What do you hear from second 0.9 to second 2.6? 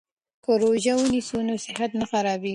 ونیسو نو صحت نه خرابیږي.